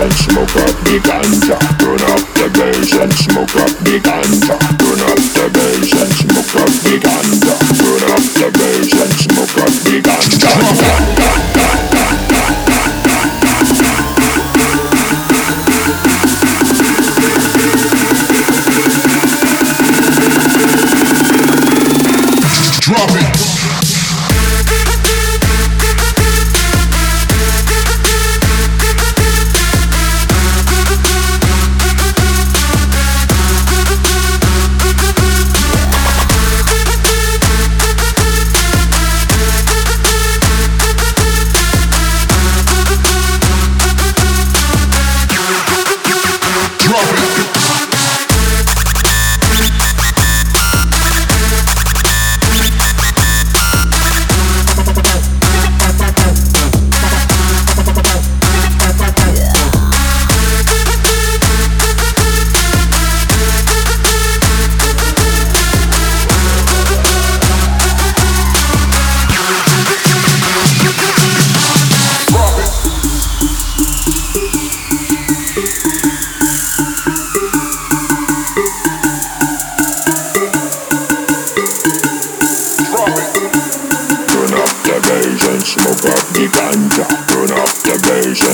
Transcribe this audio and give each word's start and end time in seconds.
and 0.00 0.12
smoke 0.12 0.56
up 0.56 0.74
the 0.86 1.00
ganja. 1.02 1.58
Turn 1.78 2.00
up 2.12 2.22
the 2.34 2.46
bass 2.54 2.92
and 2.94 3.12
smoke 3.12 3.56
up 3.56 3.72
the 3.82 3.98
ganja. 3.98 4.56
Turn 4.78 5.00
up 5.10 5.27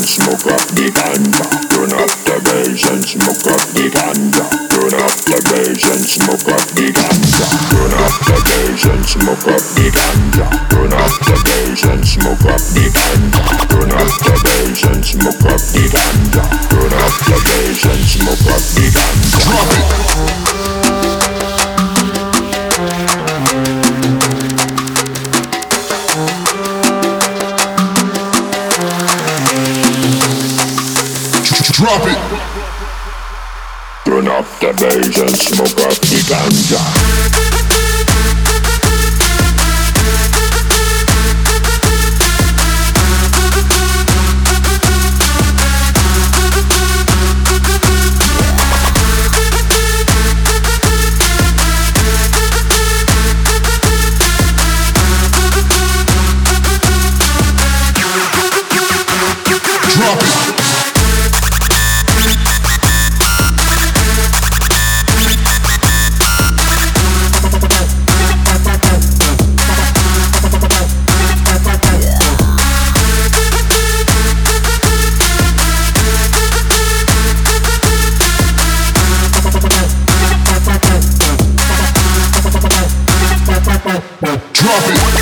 and 0.00 0.08
smoke 0.08 0.46
up 0.48 0.64
the 0.72 0.88
ganja. 0.96 1.44
Turn 1.68 1.92
up 1.92 2.08
the 2.24 2.40
bass 2.40 2.88
and 2.88 3.04
smoke 3.04 3.44
up 3.52 3.60
the 3.76 3.84
ganja. 3.92 4.48
Turn 4.72 4.96
up 4.96 5.12
the 5.28 5.36
bass 5.44 5.84
and 5.92 6.04
smoke 6.08 6.48
up 6.48 6.64
the 6.72 6.88
ganja. 6.88 7.44
Turn 7.68 7.92
up 8.00 8.16
the 8.24 8.36
bass 8.48 8.84
and 8.88 9.04
smoke 9.04 9.44
up 9.44 9.60
the 9.76 9.92
ganja. 9.92 10.46
Turn 10.72 10.92
up 10.96 11.12
the 11.20 11.36
bass 11.44 11.84
and 11.84 12.00
smoke 12.00 12.46
up 12.48 12.62
the 12.72 12.84
ganja. 12.96 13.44
Turn 13.68 13.92
up 13.92 14.08
the 14.24 14.34
bass 14.40 14.84
and 14.88 15.04
smoke 15.04 15.44
up 15.52 15.60
the 15.68 15.89
Drop 31.80 32.02
it. 32.04 32.18
Turn 34.04 34.28
up 34.28 34.44
the 34.60 34.70
bass 34.78 35.18
and 35.18 35.30
smoke 35.30 35.80
up 35.80 35.96
the 35.96 36.20
ganja. 36.28 37.19
Drop 84.70 85.14
it. 85.14 85.19